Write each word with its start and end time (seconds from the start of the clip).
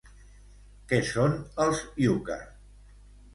Què 0.93 0.99
són 1.09 1.35
els 1.67 1.83
Yukar? 2.07 2.39